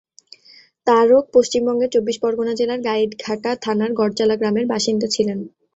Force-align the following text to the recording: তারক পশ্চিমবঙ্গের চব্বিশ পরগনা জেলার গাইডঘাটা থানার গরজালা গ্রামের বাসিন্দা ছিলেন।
তারক 0.87 1.25
পশ্চিমবঙ্গের 1.33 1.89
চব্বিশ 1.91 2.17
পরগনা 2.19 2.53
জেলার 2.55 2.79
গাইডঘাটা 2.81 3.51
থানার 3.63 3.91
গরজালা 3.99 4.35
গ্রামের 4.37 4.65
বাসিন্দা 4.67 5.07
ছিলেন। 5.15 5.39